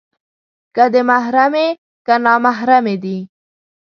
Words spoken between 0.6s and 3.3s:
که دې محرمې، که نامحرمې دي